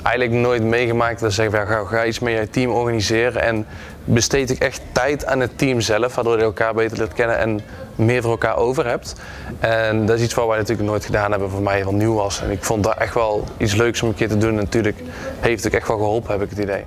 eigenlijk 0.03 0.39
nooit 0.39 0.63
meegemaakt 0.63 1.22
heb. 1.22 1.32
zeggen 1.32 1.60
we, 1.60 1.65
ga, 1.65 1.84
ga 1.84 2.05
iets 2.05 2.20
met 2.20 2.34
je 2.34 2.50
team 2.50 2.72
organiseren. 2.72 3.41
En 3.41 3.65
besteed 4.03 4.50
ik 4.50 4.60
echt 4.60 4.82
tijd 4.91 5.25
aan 5.25 5.39
het 5.39 5.58
team 5.58 5.82
zelf, 5.82 6.15
waardoor 6.15 6.38
je 6.38 6.44
elkaar 6.44 6.74
beter 6.74 6.98
leert 6.98 7.13
kennen 7.13 7.38
en 7.38 7.62
meer 7.96 8.22
voor 8.22 8.32
elkaar 8.32 8.58
over 8.58 8.88
hebt. 8.88 9.15
En 9.60 10.05
dat 10.05 10.17
is 10.17 10.24
iets 10.24 10.34
wat 10.34 10.48
wij 10.48 10.58
natuurlijk 10.58 10.89
nooit 10.89 11.05
gedaan 11.05 11.32
hebben, 11.32 11.50
voor 11.50 11.62
mij 11.62 11.77
heel 11.77 11.94
nieuw 11.94 12.13
was. 12.13 12.41
En 12.41 12.51
ik 12.51 12.63
vond 12.63 12.84
dat 12.84 12.98
echt 12.98 13.13
wel 13.13 13.44
iets 13.58 13.75
leuks 13.75 14.01
om 14.01 14.10
een 14.10 14.15
keer 14.15 14.27
te 14.27 14.38
doen. 14.38 14.50
En 14.50 14.55
natuurlijk 14.55 15.00
heeft 15.39 15.63
het 15.63 15.74
echt 15.74 15.88
wel 15.88 15.98
geholpen, 15.98 16.32
heb 16.32 16.41
ik 16.41 16.50
het 16.50 16.60
idee. 16.60 16.84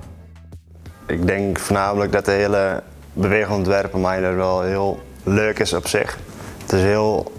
Ik 1.06 1.26
denk 1.26 1.58
voornamelijk 1.58 2.12
dat 2.12 2.24
de 2.24 2.30
hele 2.30 2.82
beweegontwerpen 3.12 4.00
minor 4.00 4.36
wel 4.36 4.62
heel 4.62 5.00
leuk 5.28 5.58
is 5.58 5.72
op 5.72 5.86
zich. 5.86 6.18
Het 6.62 6.72
is 6.72 6.82
heel 6.82 7.32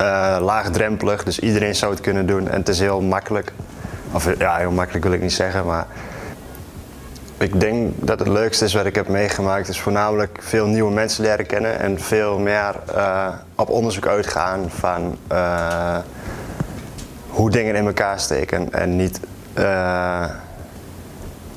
uh, 0.00 0.36
laagdrempelig, 0.40 1.24
dus 1.24 1.38
iedereen 1.38 1.74
zou 1.74 1.92
het 1.92 2.00
kunnen 2.00 2.26
doen 2.26 2.48
en 2.48 2.58
het 2.58 2.68
is 2.68 2.78
heel 2.78 3.00
makkelijk. 3.00 3.52
Of 4.12 4.38
ja, 4.38 4.56
heel 4.56 4.70
makkelijk 4.70 5.04
wil 5.04 5.12
ik 5.12 5.20
niet 5.20 5.32
zeggen, 5.32 5.66
maar 5.66 5.86
ik 7.38 7.60
denk 7.60 7.92
dat 7.96 8.18
het 8.18 8.28
leukste 8.28 8.64
is 8.64 8.74
wat 8.74 8.86
ik 8.86 8.94
heb 8.94 9.08
meegemaakt, 9.08 9.68
is 9.68 9.80
voornamelijk 9.80 10.38
veel 10.40 10.66
nieuwe 10.66 10.92
mensen 10.92 11.24
leren 11.24 11.46
kennen 11.46 11.78
en 11.78 12.00
veel 12.00 12.38
meer 12.38 12.74
uh, 12.94 13.28
op 13.54 13.68
onderzoek 13.68 14.06
uitgaan 14.06 14.70
van 14.70 15.16
uh, 15.32 15.96
hoe 17.28 17.50
dingen 17.50 17.74
in 17.74 17.86
elkaar 17.86 18.20
steken 18.20 18.72
en 18.72 18.96
niet 18.96 19.20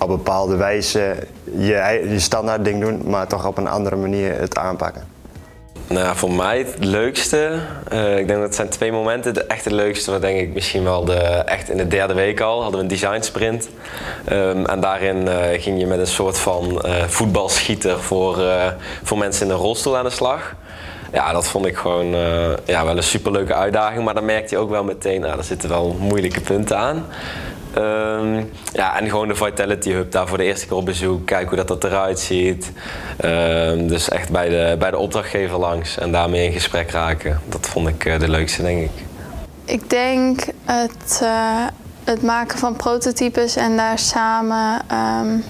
op 0.01 0.07
bepaalde 0.07 0.55
wijze 0.55 1.15
je, 1.43 2.05
je 2.09 2.19
standaard 2.19 2.65
ding 2.65 2.81
doen, 2.81 3.01
maar 3.05 3.27
toch 3.27 3.47
op 3.47 3.57
een 3.57 3.67
andere 3.67 3.95
manier 3.95 4.39
het 4.39 4.57
aanpakken. 4.57 5.19
Nou, 5.87 6.15
voor 6.15 6.31
mij 6.31 6.57
het 6.57 6.75
leukste, 6.79 7.59
uh, 7.93 8.17
ik 8.17 8.27
denk 8.27 8.39
dat 8.39 8.47
het 8.47 8.55
zijn 8.55 8.69
twee 8.69 8.91
momenten. 8.91 9.33
De 9.33 9.43
echt 9.43 9.63
het 9.63 9.73
leukste 9.73 10.11
was 10.11 10.19
denk 10.19 10.39
ik 10.39 10.53
misschien 10.53 10.83
wel 10.83 11.05
de, 11.05 11.13
echt 11.45 11.69
in 11.69 11.77
de 11.77 11.87
derde 11.87 12.13
week 12.13 12.39
al. 12.39 12.61
Hadden 12.61 12.79
we 12.79 12.85
een 12.85 12.91
design 12.91 13.21
sprint. 13.21 13.69
Um, 14.31 14.65
en 14.65 14.79
daarin 14.79 15.17
uh, 15.17 15.33
ging 15.51 15.79
je 15.79 15.85
met 15.85 15.99
een 15.99 16.07
soort 16.07 16.37
van 16.37 16.81
uh, 16.85 17.03
voetbalschieter 17.03 17.99
voor, 17.99 18.43
voor 19.03 19.17
mensen 19.17 19.45
in 19.45 19.51
een 19.51 19.59
rolstoel 19.59 19.97
aan 19.97 20.03
de 20.03 20.09
slag. 20.09 20.55
Ja, 21.13 21.31
dat 21.31 21.47
vond 21.47 21.65
ik 21.65 21.77
gewoon 21.77 22.15
ja, 22.65 22.85
wel 22.85 22.97
een 22.97 23.03
superleuke 23.03 23.53
uitdaging. 23.53 24.03
Maar 24.03 24.13
dan 24.13 24.25
merkte 24.25 24.55
je 24.55 24.61
ook 24.61 24.69
wel 24.69 24.83
meteen, 24.83 25.21
nou, 25.21 25.37
er 25.37 25.43
zitten 25.43 25.69
wel 25.69 25.95
moeilijke 25.99 26.41
punten 26.41 26.77
aan. 26.77 27.05
Um, 27.77 28.51
ja, 28.73 28.99
en 28.99 29.09
gewoon 29.09 29.27
de 29.27 29.35
Vitality 29.35 29.91
Hub 29.91 30.11
daar 30.11 30.27
voor 30.27 30.37
de 30.37 30.43
eerste 30.43 30.67
keer 30.67 30.77
op 30.77 30.85
bezoek. 30.85 31.25
Kijken 31.25 31.47
hoe 31.47 31.57
dat, 31.57 31.67
dat 31.67 31.83
eruit 31.83 32.19
ziet. 32.19 32.71
Um, 33.25 33.87
dus 33.87 34.09
echt 34.09 34.29
bij 34.29 34.49
de, 34.49 34.75
bij 34.79 34.91
de 34.91 34.97
opdrachtgever 34.97 35.57
langs 35.57 35.97
en 35.97 36.11
daarmee 36.11 36.45
in 36.45 36.51
gesprek 36.51 36.91
raken. 36.91 37.41
Dat 37.49 37.67
vond 37.67 37.87
ik 37.87 38.05
uh, 38.05 38.19
de 38.19 38.29
leukste, 38.29 38.61
denk 38.61 38.81
ik. 38.81 38.91
Ik 39.65 39.89
denk 39.89 40.41
het, 40.65 41.19
uh, 41.23 41.65
het 42.03 42.21
maken 42.21 42.59
van 42.59 42.75
prototypes 42.75 43.55
en 43.55 43.77
daar 43.77 43.99
samen 43.99 44.81
um, 44.91 45.43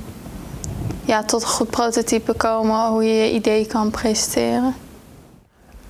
ja, 1.06 1.24
tot 1.24 1.42
een 1.42 1.48
goed 1.48 1.70
prototype 1.70 2.34
komen. 2.34 2.88
Hoe 2.88 3.04
je 3.04 3.14
je 3.14 3.32
idee 3.32 3.66
kan 3.66 3.92
presenteren. 3.92 4.76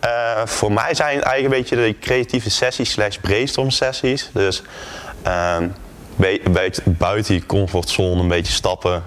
Uh, 0.05 0.45
voor 0.45 0.71
mij 0.71 0.93
zijn 0.93 1.15
het 1.15 1.25
eigenlijk 1.25 1.55
een 1.55 1.61
beetje 1.61 1.75
de 1.75 1.99
creatieve 1.99 2.49
sessies 2.49 2.91
slash 2.91 3.17
brainstorm 3.17 3.69
sessies. 3.69 4.29
Dus 4.33 4.63
buiten 6.85 7.33
je 7.33 7.45
comfortzone 7.45 8.21
een 8.21 8.27
beetje 8.27 8.53
stappen. 8.53 9.03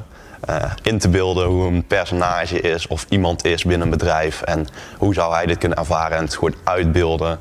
Uh, 0.51 0.73
in 0.83 0.99
te 0.99 1.09
beelden 1.09 1.47
hoe 1.47 1.67
een 1.67 1.87
personage 1.87 2.61
is 2.61 2.87
of 2.87 3.07
iemand 3.09 3.45
is 3.45 3.65
binnen 3.65 3.87
een 3.87 3.99
bedrijf. 3.99 4.43
En 4.43 4.67
hoe 4.99 5.15
zou 5.15 5.35
hij 5.35 5.47
dit 5.47 5.59
kunnen 5.59 5.79
ervaren 5.79 6.17
en 6.17 6.25
het 6.25 6.35
gewoon 6.35 6.55
uitbeelden. 6.65 7.41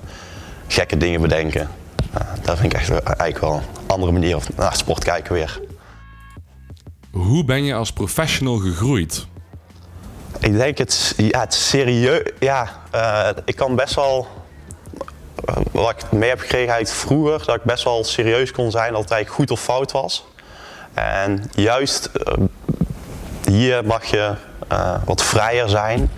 Gekke 0.68 0.98
dingen 0.98 1.22
bedenken. 1.22 1.70
Uh, 2.14 2.22
dat 2.42 2.60
vind 2.60 2.74
ik 2.74 2.80
echt 2.80 2.90
eigenlijk 2.90 3.40
wel 3.40 3.54
een 3.54 3.88
andere 3.88 4.12
manier 4.12 4.38
naar 4.56 4.76
sport 4.76 5.04
kijken 5.04 5.34
weer. 5.34 5.60
Hoe 7.12 7.46
ben 7.46 7.64
je 7.64 7.74
als 7.74 7.94
professional 7.94 8.58
gegroeid? 8.58 9.28
Ik 10.40 10.54
denk 10.54 10.78
het, 10.78 11.14
ja, 11.18 11.40
het 11.40 11.54
serieus. 11.54 12.22
Ja, 12.40 12.70
uh, 12.96 13.30
ik 13.46 13.56
kan 13.56 13.76
best 13.76 13.96
wel 13.96 14.28
wat 15.74 15.90
ik 15.90 16.12
mee 16.12 16.30
heb 16.30 16.40
gekregen 16.40 16.74
uit 16.74 16.92
vroeger, 16.92 17.46
dat 17.46 17.56
ik 17.56 17.64
best 17.64 17.84
wel 17.84 18.04
serieus 18.04 18.52
kon 18.52 18.72
zijn, 18.72 18.94
dat 18.94 19.12
eigenlijk 19.12 19.30
goed 19.30 19.52
of 19.52 19.62
fout 19.62 19.92
was. 19.92 20.26
En 20.94 21.44
juist 21.52 22.10
uh, 22.14 22.46
hier 23.44 23.86
mag 23.86 24.06
je 24.06 24.34
uh, 24.72 24.96
wat 25.06 25.24
vrijer 25.24 25.70
zijn. 25.70 26.12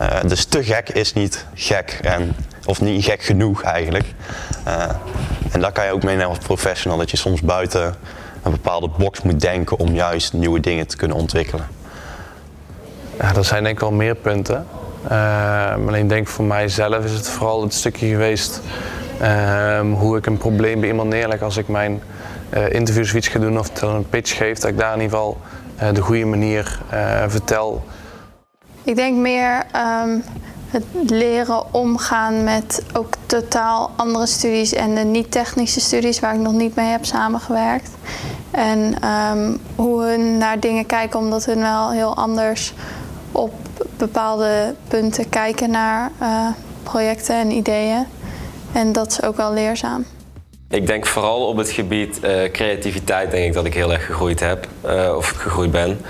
Uh, 0.00 0.08
dus 0.26 0.44
te 0.44 0.64
gek 0.64 0.88
is 0.88 1.12
niet 1.12 1.46
gek, 1.54 1.98
en, 2.02 2.36
of 2.64 2.80
niet 2.80 3.04
gek 3.04 3.22
genoeg 3.22 3.62
eigenlijk. 3.62 4.14
en 5.52 5.60
daar 5.60 5.72
kan 5.72 5.84
je 5.84 5.92
ook 5.92 6.02
meenemen 6.02 6.28
als 6.28 6.38
professional, 6.38 6.98
dat 6.98 7.10
je 7.10 7.16
soms 7.16 7.40
buiten 7.40 7.94
een 8.42 8.50
bepaalde 8.50 8.88
box 8.98 9.22
moet 9.22 9.40
denken 9.40 9.78
om 9.78 9.94
juist 9.94 10.32
nieuwe 10.32 10.60
dingen 10.60 10.86
te 10.86 10.96
kunnen 10.96 11.16
ontwikkelen. 11.16 11.66
Ja, 13.18 13.34
er 13.34 13.44
zijn 13.44 13.62
denk 13.62 13.74
ik 13.74 13.80
wel 13.80 13.92
meer 13.92 14.14
punten. 14.14 14.66
Uh, 15.10 15.72
alleen 15.86 16.08
denk 16.08 16.26
voor 16.26 16.44
mijzelf 16.44 17.04
is 17.04 17.12
het 17.12 17.28
vooral 17.28 17.62
het 17.62 17.74
stukje 17.74 18.06
geweest 18.06 18.60
um, 19.22 19.92
hoe 19.92 20.16
ik 20.16 20.26
een 20.26 20.38
probleem 20.38 20.80
bij 20.80 20.88
iemand 20.88 21.08
neerleg 21.08 21.42
als 21.42 21.56
ik 21.56 21.68
mijn 21.68 22.02
uh, 22.54 22.72
interview 22.72 23.04
zoiets 23.04 23.28
ga 23.28 23.38
doen 23.38 23.58
of 23.58 23.82
een 23.82 24.08
pitch 24.08 24.36
geef, 24.36 24.58
dat 24.58 24.70
ik 24.70 24.78
daar 24.78 24.94
in 24.94 25.00
ieder 25.00 25.16
geval 25.16 25.36
uh, 25.82 25.92
de 25.94 26.00
goede 26.00 26.24
manier 26.24 26.80
vertel. 27.26 27.84
Ik 28.82 28.96
denk 28.96 29.16
meer 29.16 29.66
um, 30.04 30.22
het 30.70 30.84
leren 31.06 31.74
omgaan 31.74 32.44
met 32.44 32.82
ook 32.92 33.14
totaal 33.26 33.90
andere 33.96 34.26
studies 34.26 34.72
en 34.72 34.94
de 34.94 35.04
niet-technische 35.04 35.80
studies 35.80 36.20
waar 36.20 36.34
ik 36.34 36.40
nog 36.40 36.52
niet 36.52 36.74
mee 36.74 36.86
heb 36.86 37.04
samengewerkt. 37.04 37.90
En 38.50 38.94
um, 39.34 39.58
hoe 39.74 40.02
hun 40.02 40.38
naar 40.38 40.60
dingen 40.60 40.86
kijken, 40.86 41.18
omdat 41.18 41.44
hun 41.44 41.60
wel 41.60 41.90
heel 41.90 42.16
anders 42.16 42.74
op 43.32 43.52
bepaalde 43.96 44.74
punten 44.88 45.28
kijken 45.28 45.70
naar 45.70 46.10
projecten 46.82 47.34
en 47.34 47.50
ideeën. 47.50 48.06
En 48.72 48.92
dat 48.92 49.10
is 49.10 49.22
ook 49.22 49.36
wel 49.36 49.52
leerzaam. 49.52 50.04
Ik 50.68 50.86
denk 50.86 51.06
vooral 51.06 51.46
op 51.46 51.56
het 51.56 51.70
gebied 51.70 52.20
uh, 52.24 52.50
creativiteit 52.52 53.30
denk 53.30 53.44
ik 53.44 53.52
dat 53.52 53.64
ik 53.64 53.74
heel 53.74 53.92
erg 53.92 54.06
gegroeid 54.06 54.40
heb 54.40 54.66
uh, 54.86 55.14
of 55.16 55.28
gegroeid 55.28 55.70
ben. 55.70 56.00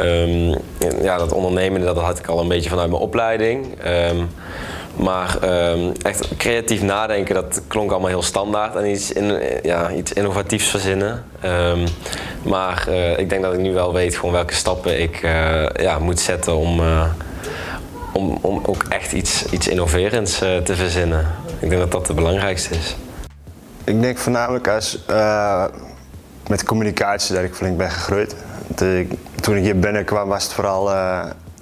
Um, 0.00 0.54
ja, 1.02 1.16
dat 1.16 1.32
ondernemen 1.32 1.80
dat 1.80 1.96
had 1.96 2.18
ik 2.18 2.26
al 2.26 2.40
een 2.40 2.48
beetje 2.48 2.70
vanuit 2.70 2.90
mijn 2.90 3.02
opleiding. 3.02 3.66
Um, 3.86 4.28
maar 4.96 5.38
um, 5.70 5.92
echt 6.02 6.28
creatief 6.36 6.82
nadenken, 6.82 7.34
dat 7.34 7.62
klonk 7.66 7.90
allemaal 7.90 8.08
heel 8.08 8.22
standaard 8.22 8.74
en 8.74 8.90
iets, 8.90 9.12
in, 9.12 9.42
ja, 9.62 9.90
iets 9.90 10.12
innovatiefs 10.12 10.68
verzinnen. 10.68 11.24
Maar 12.42 12.86
uh, 12.88 13.18
ik 13.18 13.28
denk 13.30 13.42
dat 13.42 13.52
ik 13.52 13.60
nu 13.60 13.72
wel 13.72 13.92
weet 13.92 14.16
gewoon 14.16 14.32
welke 14.32 14.54
stappen 14.54 15.00
ik 15.00 15.20
ja, 15.80 15.98
moet 15.98 16.20
zetten 16.20 16.56
om, 16.56 16.80
om, 18.12 18.38
om 18.40 18.60
ook 18.66 18.84
echt 18.88 19.12
iets, 19.12 19.44
iets 19.50 19.68
innoverends 19.68 20.38
te 20.38 20.74
verzinnen. 20.74 21.26
Ik 21.60 21.68
denk 21.68 21.80
dat 21.80 21.90
dat 21.90 22.06
het 22.06 22.16
belangrijkste 22.16 22.74
is. 22.74 22.96
Ik 23.84 24.00
denk 24.00 24.18
voornamelijk 24.18 24.68
als 24.68 24.98
met 26.48 26.64
communicatie 26.64 27.34
dat 27.34 27.44
ik 27.44 27.54
flink 27.54 27.76
ben 27.76 27.90
gegroeid. 27.90 28.36
Toen 29.40 29.56
ik 29.56 29.62
hier 29.62 29.78
binnenkwam 29.78 30.28
was 30.28 30.42
het 30.42 30.52
vooral 30.52 30.90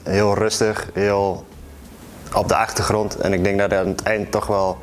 heel 0.03 0.35
rustig, 0.35 0.91
heel 0.95 1.47
op 2.35 2.49
de 2.49 2.57
achtergrond. 2.57 3.17
En 3.17 3.33
ik 3.33 3.45
denk 3.45 3.59
dat 3.59 3.71
het 3.71 3.81
aan 3.81 3.87
het 3.87 4.03
eind 4.03 4.31
toch 4.31 4.47
wel 4.47 4.79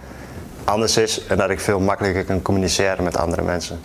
anders 0.64 0.98
is 0.98 1.26
en 1.26 1.38
dat 1.38 1.50
ik 1.50 1.60
veel 1.60 1.80
makkelijker 1.80 2.24
kan 2.24 2.42
communiceren 2.42 3.04
met 3.04 3.18
andere 3.18 3.42
mensen. 3.42 3.80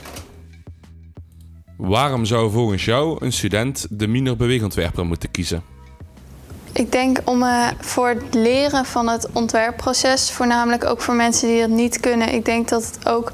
Waarom 1.77 2.25
zou 2.25 2.51
volgens 2.51 2.85
jou 2.85 3.25
een 3.25 3.33
student 3.33 3.87
de 3.91 4.07
minor 4.07 4.37
beweegontwerper 4.37 5.07
moeten 5.07 5.31
kiezen? 5.31 5.63
Ik 6.73 6.93
denk 6.93 7.19
om 7.25 7.43
uh, 7.43 7.67
voor 7.81 8.09
het 8.09 8.35
leren 8.35 8.85
van 8.85 9.09
het 9.09 9.29
ontwerpproces, 9.33 10.31
voornamelijk 10.31 10.85
ook 10.85 11.01
voor 11.01 11.15
mensen 11.15 11.49
die 11.49 11.61
dat 11.61 11.69
niet 11.69 12.01
kunnen. 12.01 12.35
Ik 12.35 12.45
denk 12.45 12.69
dat 12.69 12.85
het 12.85 13.09
ook 13.09 13.33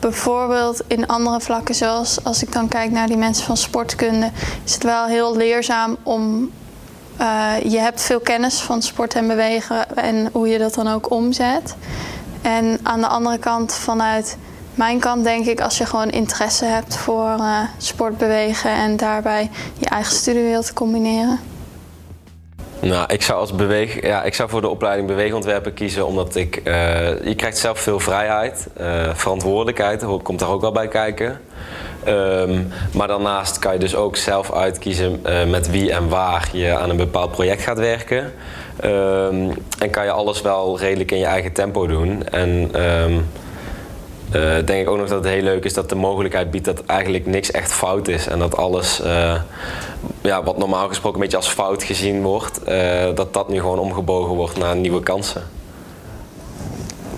bijvoorbeeld 0.00 0.82
in 0.86 1.06
andere 1.06 1.40
vlakken, 1.40 1.74
zoals 1.74 2.24
als 2.24 2.42
ik 2.42 2.52
dan 2.52 2.68
kijk 2.68 2.90
naar 2.90 3.06
die 3.06 3.16
mensen 3.16 3.44
van 3.44 3.56
sportkunde, 3.56 4.30
is 4.64 4.74
het 4.74 4.82
wel 4.82 5.06
heel 5.06 5.36
leerzaam 5.36 5.96
om 6.02 6.50
uh, 7.20 7.52
je 7.62 7.78
hebt 7.78 8.00
veel 8.00 8.20
kennis 8.20 8.60
van 8.60 8.82
sport 8.82 9.14
en 9.14 9.26
bewegen 9.26 9.96
en 9.96 10.28
hoe 10.32 10.48
je 10.48 10.58
dat 10.58 10.74
dan 10.74 10.88
ook 10.88 11.10
omzet. 11.10 11.76
En 12.42 12.78
aan 12.82 13.00
de 13.00 13.06
andere 13.06 13.38
kant, 13.38 13.74
vanuit 13.74 14.36
mijn 14.74 14.98
kant 14.98 15.24
denk 15.24 15.46
ik, 15.46 15.60
als 15.60 15.78
je 15.78 15.86
gewoon 15.86 16.10
interesse 16.10 16.64
hebt 16.64 16.96
voor 16.96 17.36
uh, 17.38 17.60
sport, 17.78 18.18
bewegen 18.18 18.70
en 18.70 18.96
daarbij 18.96 19.50
je 19.78 19.86
eigen 19.86 20.14
studie 20.14 20.42
wilt 20.42 20.72
combineren. 20.72 21.40
Nou, 22.80 23.04
ik 23.12 23.22
zou 23.22 23.40
als 23.40 23.54
beweeg, 23.54 24.02
ja, 24.02 24.22
ik 24.22 24.34
zou 24.34 24.48
voor 24.48 24.60
de 24.60 24.68
opleiding 24.68 25.08
beweegontwerpen 25.08 25.74
kiezen, 25.74 26.06
omdat 26.06 26.34
ik, 26.34 26.60
uh, 26.64 27.24
je 27.24 27.34
krijgt 27.34 27.58
zelf 27.58 27.78
veel 27.78 28.00
vrijheid, 28.00 28.68
uh, 28.80 29.14
verantwoordelijkheid, 29.14 30.04
komt 30.22 30.38
daar 30.38 30.48
ook 30.48 30.60
wel 30.60 30.72
bij 30.72 30.88
kijken. 30.88 31.40
Um, 32.08 32.68
maar 32.92 33.08
daarnaast 33.08 33.58
kan 33.58 33.72
je 33.72 33.78
dus 33.78 33.94
ook 33.94 34.16
zelf 34.16 34.52
uitkiezen 34.52 35.22
uh, 35.26 35.44
met 35.44 35.70
wie 35.70 35.92
en 35.92 36.08
waar 36.08 36.48
je 36.52 36.78
aan 36.78 36.90
een 36.90 36.96
bepaald 36.96 37.30
project 37.30 37.62
gaat 37.62 37.78
werken. 37.78 38.32
Um, 38.84 39.52
en 39.78 39.90
kan 39.90 40.04
je 40.04 40.10
alles 40.10 40.40
wel 40.40 40.78
redelijk 40.78 41.10
in 41.10 41.18
je 41.18 41.24
eigen 41.24 41.52
tempo 41.52 41.86
doen. 41.86 42.28
En 42.28 42.82
um, 42.84 43.28
uh, 44.34 44.66
denk 44.66 44.68
ik 44.68 44.88
ook 44.88 44.96
nog 44.96 45.08
dat 45.08 45.24
het 45.24 45.32
heel 45.32 45.42
leuk 45.42 45.64
is 45.64 45.74
dat 45.74 45.88
de 45.88 45.94
mogelijkheid 45.94 46.50
biedt 46.50 46.64
dat 46.64 46.84
eigenlijk 46.86 47.26
niks 47.26 47.50
echt 47.50 47.72
fout 47.72 48.08
is. 48.08 48.26
En 48.26 48.38
dat 48.38 48.56
alles 48.56 49.00
uh, 49.00 49.40
ja, 50.20 50.42
wat 50.42 50.58
normaal 50.58 50.88
gesproken 50.88 51.16
een 51.16 51.22
beetje 51.22 51.36
als 51.36 51.48
fout 51.48 51.82
gezien 51.82 52.22
wordt, 52.22 52.60
dat 53.14 53.34
dat 53.34 53.48
nu 53.48 53.60
gewoon 53.60 53.78
omgebogen 53.78 54.34
wordt 54.34 54.58
naar 54.58 54.76
nieuwe 54.76 55.02
kansen. 55.02 55.42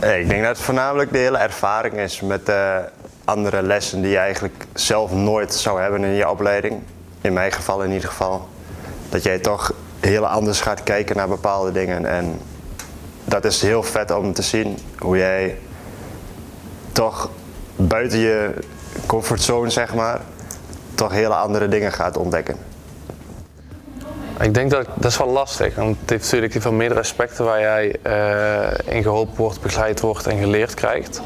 Ik 0.00 0.28
denk 0.28 0.42
dat 0.42 0.57
het 0.57 0.61
voornamelijk 0.61 1.12
de 1.12 1.19
hele 1.19 1.38
ervaring 1.38 1.95
is 1.95 2.21
met 2.21 2.52
andere 3.25 3.62
lessen 3.62 4.02
die 4.02 4.11
je 4.11 4.19
eigenlijk 4.19 4.66
zelf 4.75 5.12
nooit 5.12 5.54
zou 5.54 5.81
hebben 5.81 6.04
in 6.04 6.12
je 6.14 6.31
opleiding. 6.31 6.83
In 7.21 7.33
mijn 7.33 7.52
geval 7.52 7.83
in 7.83 7.92
ieder 7.92 8.09
geval. 8.09 8.49
Dat 9.09 9.23
jij 9.23 9.38
toch 9.38 9.73
heel 10.00 10.26
anders 10.26 10.61
gaat 10.61 10.83
kijken 10.83 11.16
naar 11.16 11.28
bepaalde 11.28 11.73
dingen. 11.73 12.07
En 12.07 12.40
dat 13.25 13.45
is 13.45 13.62
heel 13.62 13.83
vet 13.83 14.11
om 14.11 14.33
te 14.33 14.42
zien 14.42 14.78
hoe 14.99 15.16
jij 15.16 15.59
toch 16.93 17.31
buiten 17.77 18.19
je 18.19 18.55
comfortzone, 19.07 19.71
zeg 19.71 19.95
maar, 19.95 20.21
toch 20.95 21.13
hele 21.13 21.35
andere 21.35 21.69
dingen 21.69 21.93
gaat 21.93 22.17
ontdekken. 22.17 22.57
Ik 24.41 24.55
denk 24.55 24.71
dat 24.71 24.87
dat 24.95 25.11
is 25.11 25.19
wel 25.19 25.29
lastig, 25.29 25.75
want 25.75 25.97
het 26.01 26.11
heeft 26.11 26.23
natuurlijk 26.23 26.53
veel 26.61 26.73
meerdere 26.73 27.01
aspecten 27.01 27.45
waar 27.45 27.61
jij 27.61 27.97
uh, 28.07 28.95
in 28.95 29.03
geholpen 29.03 29.37
wordt, 29.37 29.61
begeleid 29.61 30.01
wordt 30.01 30.27
en 30.27 30.39
geleerd 30.39 30.75
krijgt. 30.75 31.23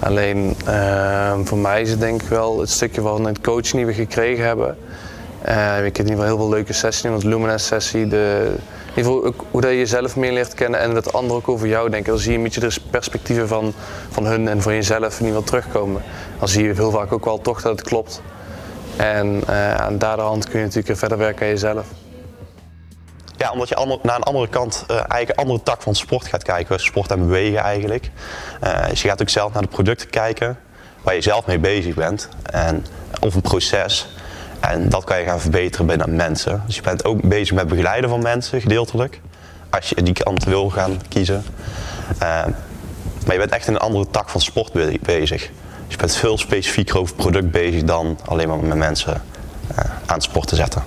Alleen 0.00 0.56
uh, 0.68 1.32
voor 1.44 1.58
mij 1.58 1.80
is 1.80 1.90
het 1.90 2.00
denk 2.00 2.22
ik 2.22 2.28
wel 2.28 2.60
het 2.60 2.70
stukje 2.70 3.00
van 3.00 3.24
het 3.26 3.40
coaching 3.40 3.72
die 3.72 3.86
we 3.86 3.92
gekregen 3.92 4.44
hebben. 4.44 4.76
Uh, 5.48 5.84
ik 5.84 5.96
heb 5.96 6.06
in 6.06 6.12
ieder 6.12 6.24
geval 6.24 6.24
heel 6.24 6.36
veel 6.36 6.48
leuke 6.48 6.72
sessies, 6.72 7.10
want 7.10 7.24
Lumines 7.24 7.66
sessie, 7.66 8.08
de 8.08 8.54
hoe 8.94 9.60
dat 9.60 9.70
je 9.70 9.78
jezelf 9.78 10.16
meer 10.16 10.32
leert 10.32 10.54
kennen 10.54 10.80
en 10.80 10.94
dat 10.94 11.12
anderen 11.12 11.36
ook 11.36 11.48
over 11.48 11.68
jou 11.68 11.90
denken. 11.90 12.12
Dan 12.12 12.20
zie 12.20 12.30
je 12.30 12.36
een 12.36 12.42
beetje 12.42 12.60
de 12.60 12.76
perspectieven 12.90 13.48
van, 13.48 13.74
van 14.10 14.26
hun 14.26 14.48
en 14.48 14.62
van 14.62 14.74
jezelf 14.74 15.20
in 15.20 15.26
ieder 15.26 15.42
geval 15.42 15.60
terugkomen. 15.60 16.02
Dan 16.38 16.48
zie 16.48 16.64
je 16.64 16.74
heel 16.74 16.90
vaak 16.90 17.12
ook 17.12 17.24
wel 17.24 17.40
toch 17.40 17.62
dat 17.62 17.78
het 17.78 17.88
klopt. 17.88 18.22
En 18.96 19.42
uh, 19.48 19.74
aan 19.74 19.98
daardoor 19.98 20.38
kun 20.38 20.58
je 20.58 20.64
natuurlijk 20.64 20.98
verder 20.98 21.18
werken 21.18 21.42
aan 21.42 21.52
jezelf. 21.52 21.86
Ja, 23.36 23.50
omdat 23.50 23.68
je 23.68 23.74
ander, 23.74 23.98
naar 24.02 24.16
een 24.16 24.22
andere 24.22 24.48
kant, 24.48 24.84
uh, 24.90 24.96
eigenlijk 24.96 25.30
een 25.30 25.36
andere 25.36 25.62
tak 25.62 25.82
van 25.82 25.94
sport 25.94 26.26
gaat 26.26 26.42
kijken. 26.42 26.80
Sport 26.80 27.10
en 27.10 27.18
bewegen 27.18 27.58
eigenlijk. 27.58 28.10
Uh, 28.64 28.88
dus 28.88 29.02
je 29.02 29.08
gaat 29.08 29.20
ook 29.20 29.28
zelf 29.28 29.52
naar 29.52 29.62
de 29.62 29.68
producten 29.68 30.10
kijken 30.10 30.58
waar 31.02 31.14
je 31.14 31.20
zelf 31.20 31.46
mee 31.46 31.58
bezig 31.58 31.94
bent. 31.94 32.28
En, 32.42 32.86
of 33.20 33.34
een 33.34 33.40
proces. 33.40 34.08
En 34.62 34.88
dat 34.88 35.04
kan 35.04 35.18
je 35.18 35.24
gaan 35.24 35.40
verbeteren 35.40 35.86
binnen 35.86 36.16
mensen. 36.16 36.62
Dus 36.66 36.76
je 36.76 36.82
bent 36.82 37.04
ook 37.04 37.28
bezig 37.28 37.54
met 37.54 37.68
begeleiden 37.68 38.10
van 38.10 38.22
mensen, 38.22 38.60
gedeeltelijk. 38.60 39.20
Als 39.70 39.88
je 39.88 40.02
die 40.02 40.14
kant 40.14 40.44
wil 40.44 40.70
gaan 40.70 41.00
kiezen. 41.08 41.42
Uh, 42.12 42.18
maar 43.26 43.32
je 43.32 43.38
bent 43.38 43.50
echt 43.50 43.66
in 43.66 43.74
een 43.74 43.80
andere 43.80 44.06
tak 44.10 44.28
van 44.28 44.40
sport 44.40 44.72
bezig. 45.02 45.50
Dus 45.86 45.88
je 45.88 45.96
bent 45.96 46.16
veel 46.16 46.38
specifieker 46.38 46.98
over 46.98 47.14
product 47.14 47.50
bezig 47.50 47.82
dan 47.82 48.18
alleen 48.24 48.48
maar 48.48 48.58
met 48.58 48.76
mensen 48.76 49.22
uh, 49.70 49.78
aan 50.06 50.14
het 50.14 50.22
sport 50.22 50.48
te 50.48 50.56
zetten. 50.56 50.82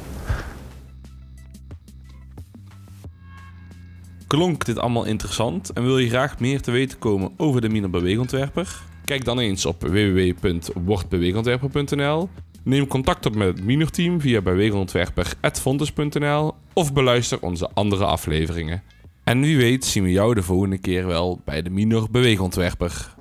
Klonk 4.27 4.65
dit 4.65 4.79
allemaal 4.79 5.05
interessant 5.05 5.74
en 5.74 5.84
wil 5.84 5.98
je 5.98 6.10
graag 6.10 6.39
meer 6.39 6.62
te 6.62 6.72
weten 6.72 7.00
komen 7.00 7.32
over 7.38 7.62
de 7.62 7.70
Miner 7.70 7.89
Beweegontwerper? 7.89 8.82
Kijk 9.05 9.25
dan 9.25 9.39
eens 9.39 9.65
op 9.65 9.82
www.wordbeweegontwerper.nl 9.82 12.29
Neem 12.65 12.88
contact 12.88 13.25
op 13.25 13.36
met 13.36 13.48
het 13.48 13.63
minorteam 13.63 14.22
via 14.22 14.41
bewegendontwerper.fontes.nl 14.41 16.53
of 16.74 16.93
beluister 16.93 17.41
onze 17.41 17.69
andere 17.74 18.05
afleveringen. 18.05 18.84
En 19.24 19.41
wie 19.41 19.57
weet 19.57 19.86
zien 19.86 20.03
we 20.03 20.12
jou 20.12 20.34
de 20.34 20.43
volgende 20.43 20.77
keer 20.77 21.07
wel 21.07 21.41
bij 21.45 21.62
de 21.62 21.69
Minor 21.69 22.07
Beweegontwerper. 22.12 23.13